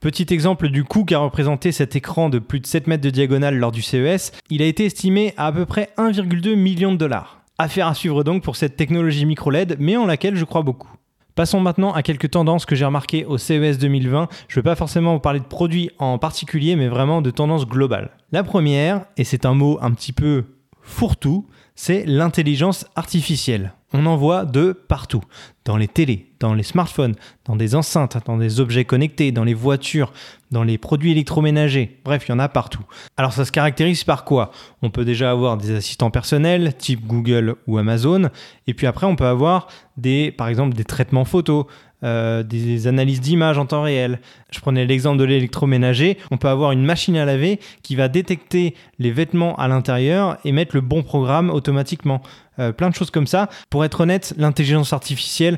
Petit 0.00 0.26
exemple 0.30 0.68
du 0.68 0.84
coût 0.84 1.04
qu'a 1.04 1.18
représenté 1.18 1.72
cet 1.72 1.96
écran 1.96 2.28
de 2.28 2.38
plus 2.38 2.60
de 2.60 2.66
7 2.68 2.86
mètres 2.86 3.02
de 3.02 3.10
diagonale 3.10 3.56
lors 3.56 3.72
du 3.72 3.82
CES, 3.82 4.30
il 4.48 4.62
a 4.62 4.66
été 4.66 4.84
estimé 4.84 5.34
à 5.36 5.48
à 5.48 5.52
peu 5.52 5.66
près 5.66 5.90
1,2 5.98 6.54
million 6.54 6.92
de 6.92 6.96
dollars. 6.96 7.40
Affaire 7.58 7.88
à 7.88 7.94
suivre 7.94 8.22
donc 8.22 8.44
pour 8.44 8.54
cette 8.54 8.76
technologie 8.76 9.26
micro 9.26 9.50
LED, 9.50 9.76
mais 9.80 9.96
en 9.96 10.06
laquelle 10.06 10.36
je 10.36 10.44
crois 10.44 10.62
beaucoup. 10.62 10.90
Passons 11.34 11.58
maintenant 11.58 11.92
à 11.92 12.04
quelques 12.04 12.30
tendances 12.30 12.64
que 12.64 12.76
j'ai 12.76 12.84
remarquées 12.84 13.24
au 13.24 13.38
CES 13.38 13.78
2020. 13.78 14.28
Je 14.46 14.52
ne 14.52 14.62
vais 14.62 14.70
pas 14.70 14.76
forcément 14.76 15.14
vous 15.14 15.20
parler 15.20 15.40
de 15.40 15.46
produits 15.46 15.90
en 15.98 16.16
particulier, 16.18 16.76
mais 16.76 16.86
vraiment 16.86 17.20
de 17.20 17.32
tendances 17.32 17.66
globales. 17.66 18.10
La 18.30 18.44
première, 18.44 19.04
et 19.16 19.24
c'est 19.24 19.46
un 19.46 19.54
mot 19.54 19.78
un 19.82 19.90
petit 19.90 20.12
peu 20.12 20.44
fourre-tout, 20.82 21.46
c'est 21.74 22.04
l'intelligence 22.06 22.86
artificielle. 22.94 23.72
On 23.92 24.06
en 24.06 24.16
voit 24.16 24.44
de 24.44 24.72
partout, 24.72 25.22
dans 25.68 25.76
les 25.76 25.86
télés, 25.86 26.24
dans 26.40 26.54
les 26.54 26.62
smartphones, 26.62 27.14
dans 27.44 27.54
des 27.54 27.74
enceintes, 27.74 28.16
dans 28.24 28.38
des 28.38 28.58
objets 28.58 28.86
connectés, 28.86 29.32
dans 29.32 29.44
les 29.44 29.52
voitures, 29.52 30.14
dans 30.50 30.62
les 30.62 30.78
produits 30.78 31.12
électroménagers. 31.12 31.98
Bref, 32.06 32.24
il 32.26 32.32
y 32.32 32.34
en 32.34 32.38
a 32.38 32.48
partout. 32.48 32.82
Alors 33.18 33.34
ça 33.34 33.44
se 33.44 33.52
caractérise 33.52 34.02
par 34.02 34.24
quoi? 34.24 34.50
On 34.80 34.88
peut 34.88 35.04
déjà 35.04 35.30
avoir 35.30 35.58
des 35.58 35.76
assistants 35.76 36.10
personnels 36.10 36.72
type 36.78 37.06
Google 37.06 37.56
ou 37.66 37.76
Amazon, 37.76 38.30
et 38.66 38.72
puis 38.72 38.86
après 38.86 39.06
on 39.06 39.14
peut 39.14 39.26
avoir 39.26 39.68
des, 39.98 40.32
par 40.32 40.48
exemple 40.48 40.74
des 40.74 40.84
traitements 40.84 41.26
photos, 41.26 41.66
euh, 42.04 42.44
des 42.44 42.86
analyses 42.86 43.20
d'images 43.20 43.58
en 43.58 43.66
temps 43.66 43.82
réel. 43.82 44.20
Je 44.50 44.60
prenais 44.60 44.86
l'exemple 44.86 45.18
de 45.18 45.24
l'électroménager. 45.24 46.16
On 46.30 46.36
peut 46.36 46.48
avoir 46.48 46.70
une 46.70 46.84
machine 46.84 47.16
à 47.16 47.24
laver 47.24 47.58
qui 47.82 47.96
va 47.96 48.06
détecter 48.08 48.76
les 49.00 49.10
vêtements 49.10 49.56
à 49.56 49.66
l'intérieur 49.66 50.38
et 50.44 50.52
mettre 50.52 50.76
le 50.76 50.80
bon 50.80 51.02
programme 51.02 51.50
automatiquement. 51.50 52.22
Euh, 52.60 52.72
plein 52.72 52.88
de 52.90 52.94
choses 52.94 53.10
comme 53.10 53.26
ça. 53.26 53.48
Pour 53.70 53.84
être 53.84 54.00
honnête, 54.00 54.34
l'intelligence 54.36 54.92
artificielle, 54.92 55.57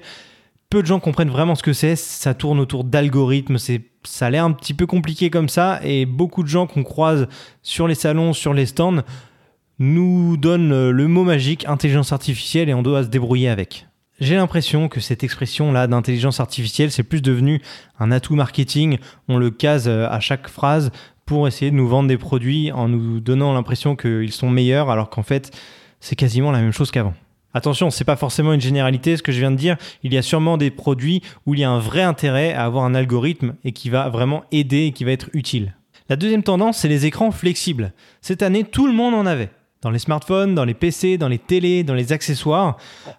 peu 0.71 0.83
de 0.83 0.87
gens 0.87 1.01
comprennent 1.01 1.31
vraiment 1.31 1.55
ce 1.55 1.63
que 1.63 1.73
c'est. 1.73 1.97
Ça 1.97 2.35
tourne 2.35 2.61
autour 2.61 2.85
d'algorithmes. 2.85 3.59
Ça 3.59 4.27
a 4.27 4.31
l'air 4.31 4.45
un 4.45 4.53
petit 4.53 4.75
peu 4.75 4.87
compliqué 4.87 5.31
comme 5.31 5.49
ça. 5.49 5.81
Et 5.83 6.07
beaucoup 6.07 6.43
de 6.43 6.49
gens 6.49 6.67
qu'on 6.67 6.85
croise 6.85 7.27
sur 7.63 7.89
les 7.89 7.95
salons, 7.95 8.33
sur 8.33 8.55
les 8.55 8.67
stands, 8.67 9.03
nous 9.79 10.37
donne 10.37 10.91
le 10.91 11.09
mot 11.09 11.25
magique 11.25 11.67
intelligence 11.67 12.13
artificielle 12.13 12.69
et 12.69 12.75
on 12.75 12.83
doit 12.83 13.03
se 13.03 13.09
débrouiller 13.09 13.49
avec. 13.49 13.87
J'ai 14.21 14.37
l'impression 14.37 14.89
que 14.89 15.01
cette 15.01 15.25
expression-là 15.25 15.87
d'intelligence 15.87 16.41
artificielle, 16.41 16.91
c'est 16.91 17.03
plus 17.03 17.23
devenu 17.23 17.63
un 17.99 18.13
atout 18.13 18.35
marketing. 18.35 18.99
On 19.29 19.39
le 19.39 19.51
case 19.51 19.89
euh, 19.89 20.07
à 20.11 20.21
chaque 20.21 20.49
phrase 20.49 20.93
pour 21.25 21.49
essayer 21.49 21.71
de 21.71 21.77
nous 21.77 21.89
vendre 21.89 22.09
des 22.09 22.19
produits 22.19 22.71
en 22.71 22.89
nous 22.89 23.21
donnant 23.21 23.55
l'impression 23.55 23.97
qu'ils 23.97 24.33
sont 24.33 24.51
meilleurs, 24.51 24.91
alors 24.91 25.09
qu'en 25.09 25.23
fait, 25.23 25.57
c'est 26.01 26.17
quasiment 26.17 26.51
la 26.51 26.61
même 26.61 26.73
chose 26.73 26.91
qu'avant. 26.91 27.15
Attention, 27.53 27.91
c'est 27.91 28.05
pas 28.05 28.17
forcément 28.17 28.53
une 28.53 28.61
généralité 28.61 29.17
ce 29.17 29.23
que 29.23 29.33
je 29.33 29.41
viens 29.41 29.51
de 29.51 29.57
dire. 29.57 29.77
Il 30.03 30.15
y 30.15 30.19
a 30.19 30.23
sûrement 30.23 30.57
des 30.57 30.71
produits 30.71 31.23
où 31.47 31.55
il 31.55 31.61
y 31.61 31.65
a 31.65 31.71
un 31.71 31.79
vrai 31.81 32.03
intérêt 32.03 32.53
à 32.53 32.65
avoir 32.65 32.85
un 32.85 32.95
algorithme 32.95 33.55
et 33.65 33.73
qui 33.73 33.91
va 33.91 34.09
vraiment 34.09 34.45
aider 34.53 34.87
et 34.87 34.93
qui 34.93 35.05
va 35.05 35.13
être 35.13 35.31
utile. 35.33 35.75
La 36.09 36.17
deuxième 36.17 36.43
tendance, 36.43 36.79
c'est 36.79 36.89
les 36.89 37.07
écrans 37.07 37.31
flexibles. 37.31 37.93
Cette 38.21 38.43
année, 38.43 38.65
tout 38.65 38.87
le 38.87 38.93
monde 38.93 39.15
en 39.15 39.27
avait 39.27 39.51
dans 39.83 39.91
les 39.91 39.99
smartphones, 39.99 40.55
dans 40.55 40.65
les 40.65 40.75
PC, 40.75 41.17
dans 41.17 41.29
les 41.29 41.39
télés, 41.39 41.85
dans 41.85 41.95
les 41.95 42.13
accessoires. 42.13 42.77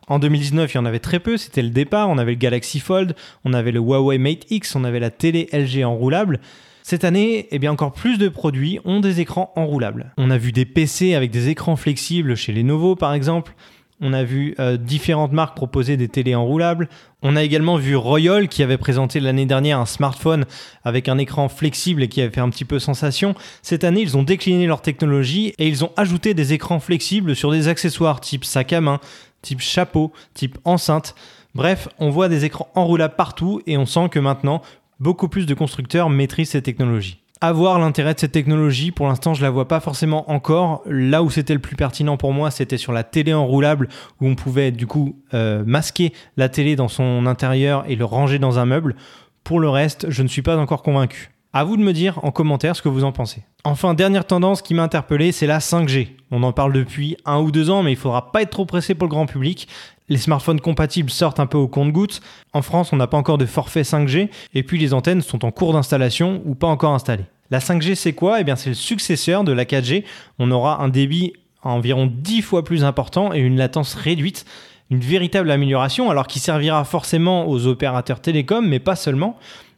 En 0.08 0.20
2019, 0.20 0.74
il 0.74 0.76
y 0.76 0.80
en 0.80 0.86
avait 0.86 1.00
très 1.00 1.20
peu, 1.20 1.38
c'était 1.38 1.64
le 1.64 1.70
départ. 1.70 2.10
On 2.10 2.18
avait 2.18 2.34
le 2.34 2.38
Galaxy 2.38 2.80
Fold, 2.80 3.16
on 3.46 3.54
avait 3.54 3.72
le 3.72 3.80
Huawei 3.80 4.18
Mate 4.18 4.50
X, 4.52 4.76
on 4.76 4.84
avait 4.84 5.00
la 5.00 5.10
télé 5.10 5.50
LG 5.52 5.84
enroulable. 5.84 6.40
Cette 6.84 7.04
année, 7.04 7.48
eh 7.52 7.60
bien 7.60 7.72
encore 7.72 7.94
plus 7.94 8.18
de 8.18 8.28
produits 8.28 8.80
ont 8.86 9.00
des 9.00 9.20
écrans 9.20 9.52
enroulables. 9.56 10.14
On 10.18 10.32
a 10.32 10.38
vu 10.38 10.52
des 10.52 10.66
PC 10.66 11.14
avec 11.14 11.32
des 11.32 11.50
écrans 11.50 11.76
flexibles 11.76 12.36
chez 12.36 12.52
Lenovo 12.52 12.96
par 12.96 13.14
exemple. 13.14 13.54
On 14.04 14.14
a 14.14 14.24
vu 14.24 14.56
euh, 14.60 14.78
différentes 14.78 15.32
marques 15.32 15.56
proposer 15.56 15.96
des 15.96 16.08
télés 16.08 16.34
enroulables. 16.34 16.90
On 17.22 17.36
a 17.36 17.44
également 17.44 17.78
vu 17.78 17.96
Royal 17.96 18.48
qui 18.48 18.64
avait 18.64 18.80
présenté 18.80 19.20
l'année 19.20 19.46
dernière 19.46 19.78
un 19.80 19.86
smartphone 19.86 20.46
avec 20.84 21.08
un 21.08 21.20
écran 21.20 21.50
flexible 21.50 22.02
et 22.02 22.08
qui 22.08 22.20
avait 22.20 22.32
fait 22.34 22.42
un 22.42 22.50
petit 22.50 22.66
peu 22.66 22.80
sensation. 22.80 23.36
Cette 23.62 23.84
année, 23.84 24.02
ils 24.02 24.18
ont 24.18 24.24
décliné 24.24 24.66
leur 24.66 24.82
technologie 24.82 25.54
et 25.60 25.68
ils 25.68 25.86
ont 25.86 25.92
ajouté 25.98 26.34
des 26.34 26.54
écrans 26.54 26.80
flexibles 26.80 27.36
sur 27.36 27.52
des 27.52 27.68
accessoires 27.68 28.22
type 28.22 28.44
sac 28.44 28.74
à 28.74 28.82
main, 28.82 29.00
type 29.44 29.62
chapeau, 29.62 30.12
type 30.34 30.58
enceinte. 30.66 31.14
Bref, 31.54 31.88
on 32.00 32.10
voit 32.10 32.28
des 32.28 32.44
écrans 32.44 32.70
enroulables 32.74 33.16
partout 33.16 33.62
et 33.68 33.78
on 33.78 33.86
sent 33.86 34.10
que 34.10 34.20
maintenant, 34.20 34.64
beaucoup 35.00 35.28
plus 35.28 35.46
de 35.46 35.54
constructeurs 35.54 36.10
maîtrisent 36.10 36.50
ces 36.50 36.64
technologies 36.64 37.21
avoir 37.42 37.80
l'intérêt 37.80 38.14
de 38.14 38.20
cette 38.20 38.32
technologie. 38.32 38.92
Pour 38.92 39.08
l'instant, 39.08 39.34
je 39.34 39.42
la 39.42 39.50
vois 39.50 39.68
pas 39.68 39.80
forcément 39.80 40.30
encore. 40.32 40.84
Là 40.86 41.24
où 41.24 41.30
c'était 41.30 41.56
le 41.56 41.60
plus 41.60 41.76
pertinent 41.76 42.16
pour 42.16 42.34
moi, 42.34 42.52
c'était 42.52 42.78
sur 42.78 42.94
la 42.94 43.04
télé 43.04 43.34
enroulable 43.34 43.90
où 44.22 44.28
on 44.28 44.36
pouvait 44.36 44.72
du 44.72 44.86
coup 44.88 45.20
euh, 45.34 45.64
masquer 45.66 46.14
la 46.38 46.50
télé 46.50 46.76
dans 46.76 46.88
son 46.88 47.26
intérieur 47.26 47.84
et 47.88 47.96
le 47.96 48.06
ranger 48.06 48.38
dans 48.38 48.60
un 48.60 48.66
meuble. 48.66 48.96
Pour 49.44 49.60
le 49.60 49.70
reste, 49.70 50.10
je 50.10 50.22
ne 50.22 50.28
suis 50.28 50.44
pas 50.44 50.56
encore 50.58 50.84
convaincu. 50.84 51.31
À 51.54 51.66
vous 51.66 51.76
de 51.76 51.82
me 51.82 51.92
dire 51.92 52.18
en 52.24 52.32
commentaire 52.32 52.78
ce 52.78 52.82
que 52.82 52.88
vous 52.88 53.04
en 53.04 53.12
pensez. 53.12 53.44
Enfin, 53.66 53.94
dernière 53.94 54.26
tendance 54.26 54.62
qui 54.62 54.74
m'a 54.74 54.84
interpellé, 54.84 55.34
c'est 55.34 55.48
la 55.48 55.60
5G. 55.60 56.08
On 56.32 56.44
en 56.44 56.54
parle 56.54 56.72
depuis 56.72 57.18
un 57.26 57.40
ou 57.40 57.52
deux 57.52 57.70
ans, 57.70 57.84
mais 57.84 57.92
il 57.92 57.98
faudra 57.98 58.32
pas 58.32 58.42
être 58.42 58.52
trop 58.52 58.66
pressé 58.66 58.96
pour 58.96 59.08
le 59.08 59.12
grand 59.12 59.26
public. 59.26 59.68
Les 60.08 60.18
smartphones 60.18 60.62
compatibles 60.62 61.10
sortent 61.10 61.42
un 61.42 61.48
peu 61.48 61.58
au 61.58 61.68
compte-gouttes. 61.68 62.22
En 62.54 62.62
France, 62.62 62.94
on 62.94 62.96
n'a 62.96 63.08
pas 63.08 63.18
encore 63.18 63.38
de 63.38 63.46
forfait 63.46 63.82
5G, 63.82 64.30
et 64.54 64.64
puis 64.64 64.78
les 64.80 64.94
antennes 64.94 65.22
sont 65.22 65.44
en 65.44 65.52
cours 65.52 65.74
d'installation 65.74 66.42
ou 66.46 66.56
pas 66.56 66.68
encore 66.68 66.94
installées. 66.94 67.26
La 67.50 67.60
5G, 67.60 67.96
c'est 67.96 68.14
quoi? 68.14 68.40
Eh 68.40 68.46
bien, 68.46 68.56
c'est 68.56 68.70
le 68.70 68.76
successeur 68.76 69.44
de 69.44 69.52
la 69.52 69.66
4G. 69.66 70.06
On 70.40 70.52
aura 70.52 70.82
un 70.82 70.88
débit 70.88 71.34
environ 71.64 72.10
10 72.12 72.44
fois 72.44 72.64
plus 72.64 72.86
important 72.86 73.34
et 73.34 73.40
une 73.40 73.58
latence 73.58 73.94
réduite 73.94 74.46
une 74.92 75.00
véritable 75.00 75.50
amélioration, 75.50 76.12
alors 76.12 76.28
qui 76.28 76.40
servira 76.40 76.84
forcément 76.84 77.48
aux 77.48 77.66
opérateurs 77.66 78.20
télécoms, 78.20 78.68
mais 78.68 78.80
pas 78.80 78.98
seulement. 78.98 79.38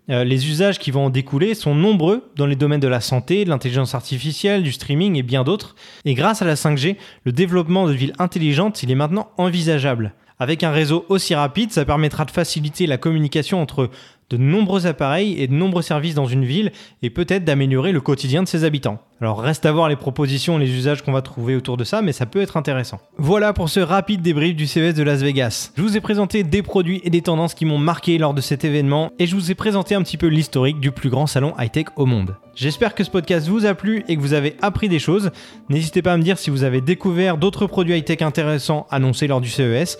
Euh, 0.10 0.24
les 0.24 0.50
usages 0.50 0.79
qui 0.79 0.91
vont 0.91 1.05
en 1.05 1.10
découler 1.10 1.53
sont 1.53 1.75
nombreux 1.75 2.29
dans 2.36 2.45
les 2.45 2.57
domaines 2.57 2.81
de 2.81 2.88
la 2.88 3.00
santé, 3.00 3.45
de 3.45 3.50
l'intelligence 3.50 3.95
artificielle, 3.95 4.63
du 4.63 4.74
streaming 4.74 5.15
et 5.15 5.24
bien 5.24 5.43
d'autres. 5.43 5.75
Et 6.03 6.13
grâce 6.13 6.41
à 6.41 6.45
la 6.45 6.55
5G, 6.55 6.98
le 7.24 7.31
développement 7.31 7.88
de 7.88 7.93
villes 7.93 8.13
intelligentes, 8.19 8.83
il 8.83 8.91
est 8.91 8.95
maintenant 8.95 9.31
envisageable. 9.38 10.13
Avec 10.39 10.63
un 10.63 10.72
réseau 10.72 11.05
aussi 11.07 11.36
rapide, 11.36 11.72
ça 11.72 11.86
permettra 11.86 12.25
de 12.25 12.31
faciliter 12.31 12.86
la 12.86 12.98
communication 12.98 13.62
entre 13.62 13.89
de 14.33 14.37
nombreux 14.37 14.87
appareils 14.87 15.39
et 15.39 15.47
de 15.47 15.53
nombreux 15.53 15.83
services 15.83 16.15
dans 16.15 16.25
une 16.25 16.43
ville 16.43 16.71
et 17.03 17.11
peut-être 17.11 17.45
d'améliorer 17.45 17.91
le 17.91 18.01
quotidien 18.01 18.41
de 18.41 18.47
ses 18.47 18.63
habitants. 18.63 18.99
Alors 19.21 19.39
reste 19.39 19.65
à 19.65 19.71
voir 19.71 19.89
les 19.89 19.95
propositions 19.95 20.59
et 20.59 20.65
les 20.65 20.71
usages 20.71 21.03
qu'on 21.03 21.11
va 21.11 21.21
trouver 21.21 21.55
autour 21.55 21.77
de 21.77 21.83
ça, 21.83 22.01
mais 22.01 22.11
ça 22.11 22.25
peut 22.25 22.41
être 22.41 22.57
intéressant. 22.57 22.99
Voilà 23.17 23.53
pour 23.53 23.69
ce 23.69 23.79
rapide 23.79 24.21
débrief 24.21 24.55
du 24.55 24.65
CES 24.65 24.95
de 24.95 25.03
Las 25.03 25.21
Vegas. 25.21 25.71
Je 25.77 25.83
vous 25.83 25.95
ai 25.95 26.01
présenté 26.01 26.43
des 26.43 26.63
produits 26.63 26.99
et 27.03 27.11
des 27.11 27.21
tendances 27.21 27.53
qui 27.53 27.65
m'ont 27.65 27.77
marqué 27.77 28.17
lors 28.17 28.33
de 28.33 28.41
cet 28.41 28.65
événement 28.65 29.11
et 29.19 29.27
je 29.27 29.35
vous 29.35 29.51
ai 29.51 29.55
présenté 29.55 29.93
un 29.93 30.01
petit 30.01 30.17
peu 30.17 30.27
l'historique 30.27 30.79
du 30.79 30.91
plus 30.91 31.09
grand 31.09 31.27
salon 31.27 31.53
high-tech 31.59 31.85
au 31.95 32.07
monde. 32.07 32.35
J'espère 32.55 32.95
que 32.95 33.03
ce 33.03 33.11
podcast 33.11 33.47
vous 33.47 33.65
a 33.65 33.75
plu 33.75 34.03
et 34.07 34.15
que 34.15 34.21
vous 34.21 34.33
avez 34.33 34.55
appris 34.61 34.89
des 34.89 34.99
choses. 34.99 35.31
N'hésitez 35.69 36.01
pas 36.01 36.13
à 36.13 36.17
me 36.17 36.23
dire 36.23 36.39
si 36.39 36.49
vous 36.49 36.63
avez 36.63 36.81
découvert 36.81 37.37
d'autres 37.37 37.67
produits 37.67 37.95
high-tech 37.95 38.23
intéressants 38.23 38.87
annoncés 38.89 39.27
lors 39.27 39.41
du 39.41 39.49
CES. 39.49 39.97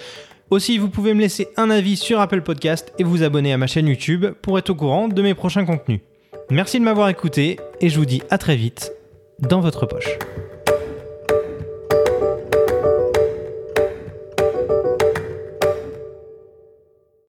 Aussi, 0.50 0.78
vous 0.78 0.90
pouvez 0.90 1.14
me 1.14 1.22
laisser 1.22 1.48
un 1.58 1.70
avis 1.70 1.96
sur 1.96 2.20
Apple 2.20 2.42
Podcast 2.42 2.94
et 3.00 3.04
vous 3.04 3.24
abonner 3.24 3.54
à 3.54 3.58
ma 3.58 3.68
chaîne 3.68 3.88
YouTube 3.88 4.26
pour 4.42 4.58
être 4.60 4.70
au 4.70 4.76
courant 4.76 5.08
de 5.08 5.22
mes 5.22 5.34
prochains 5.34 5.66
contenus. 5.66 6.02
Merci 6.50 6.80
de 6.80 6.86
m'avoir 6.86 7.10
écouté 7.10 7.60
et 7.82 7.90
je 7.90 7.98
vous 7.98 8.06
dis 8.06 8.22
à 8.30 8.38
très 8.38 8.56
vite 8.56 8.92
dans 9.40 9.62
votre 9.62 9.86
poche. 9.86 10.20